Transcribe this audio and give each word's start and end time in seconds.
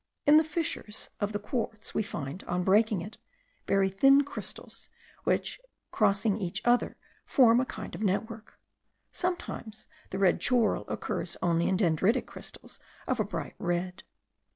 In 0.25 0.37
the 0.37 0.43
fissures 0.43 1.11
of 1.19 1.31
the 1.31 1.37
quartz 1.37 1.93
we 1.93 2.01
find, 2.01 2.43
on 2.45 2.63
breaking 2.63 3.03
it, 3.03 3.19
very 3.67 3.87
thin 3.89 4.23
crystals, 4.23 4.89
which 5.25 5.59
crossing 5.91 6.37
each 6.37 6.59
other 6.65 6.97
form 7.23 7.59
a 7.59 7.67
kind 7.67 7.93
of 7.93 8.01
network. 8.01 8.57
Sometimes 9.11 9.85
the 10.09 10.17
red 10.17 10.39
schorl 10.39 10.89
occurs 10.89 11.37
only 11.43 11.67
in 11.69 11.77
dendritic 11.77 12.25
crystals 12.25 12.79
of 13.07 13.19
a 13.19 13.23
bright 13.23 13.53
red. 13.59 14.01